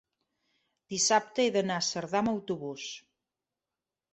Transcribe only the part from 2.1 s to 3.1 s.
amb autobús.